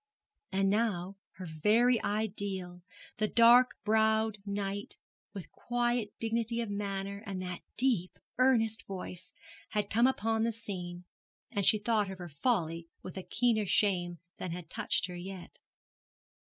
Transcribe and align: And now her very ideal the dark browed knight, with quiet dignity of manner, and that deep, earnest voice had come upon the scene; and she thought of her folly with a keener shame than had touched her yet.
And 0.51 0.67
now 0.71 1.17
her 1.33 1.45
very 1.45 2.01
ideal 2.03 2.81
the 3.17 3.27
dark 3.27 3.75
browed 3.83 4.39
knight, 4.47 4.97
with 5.31 5.51
quiet 5.51 6.11
dignity 6.19 6.59
of 6.59 6.71
manner, 6.71 7.21
and 7.27 7.39
that 7.43 7.61
deep, 7.77 8.17
earnest 8.39 8.81
voice 8.87 9.31
had 9.69 9.91
come 9.91 10.07
upon 10.07 10.41
the 10.41 10.51
scene; 10.53 11.03
and 11.51 11.63
she 11.63 11.77
thought 11.77 12.09
of 12.09 12.17
her 12.17 12.29
folly 12.29 12.87
with 13.03 13.15
a 13.15 13.21
keener 13.21 13.67
shame 13.67 14.17
than 14.37 14.53
had 14.53 14.71
touched 14.71 15.05
her 15.05 15.15
yet. 15.15 15.59